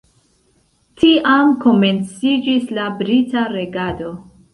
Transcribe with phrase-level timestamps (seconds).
[1.01, 4.11] Tiam komenciĝis la brita regado.